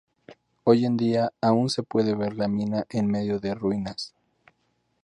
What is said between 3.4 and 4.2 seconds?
ruinas.